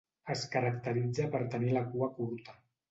Es 0.35 0.45
caracteritza 0.55 1.29
per 1.37 1.43
tenir 1.55 1.73
la 1.79 1.87
cua 1.95 2.13
curta. 2.19 2.63